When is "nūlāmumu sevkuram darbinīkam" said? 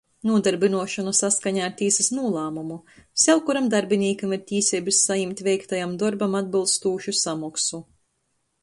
2.19-4.35